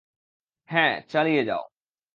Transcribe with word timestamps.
হ্যাঁ, 0.69 0.93
চালিয়ে 1.09 1.41
যাও। 1.43 1.63